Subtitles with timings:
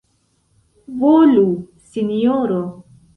[1.01, 1.45] Volu,
[1.91, 2.59] sinjoro.